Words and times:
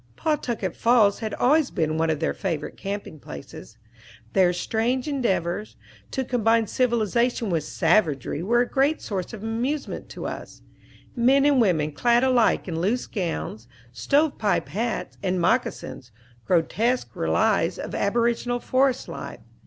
Pawtucket 0.15 0.75
Falls 0.75 1.19
had 1.19 1.35
always 1.35 1.69
been 1.69 1.95
one 1.95 2.09
of 2.09 2.19
their 2.19 2.33
favorite 2.33 2.75
camping 2.75 3.19
places. 3.19 3.77
Their 4.33 4.51
strange 4.51 5.07
endeavors, 5.07 5.75
to 6.09 6.23
combine 6.23 6.65
civilization 6.65 7.51
with 7.51 7.63
savagery 7.65 8.41
were 8.41 8.61
a 8.61 8.67
great 8.67 8.99
source 9.03 9.31
of 9.31 9.43
amusement 9.43 10.09
to 10.09 10.25
us; 10.25 10.63
men 11.15 11.45
and 11.45 11.61
women 11.61 11.91
clad 11.91 12.23
alike 12.23 12.67
in 12.67 12.81
loose 12.81 13.05
gowns, 13.05 13.67
stove 13.91 14.39
pipe 14.39 14.69
hats, 14.69 15.19
and 15.21 15.39
moccasons; 15.39 16.09
grotesque 16.47 17.15
relies 17.15 17.77
of 17.77 17.93
aboriginal 17.93 18.59
forest 18.59 19.07
life. 19.07 19.41